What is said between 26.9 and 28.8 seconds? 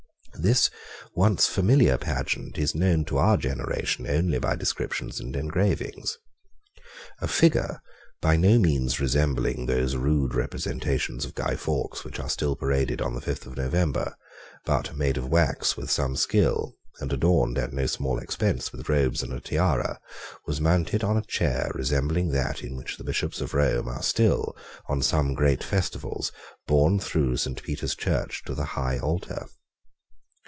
through Saint Peter's Church to the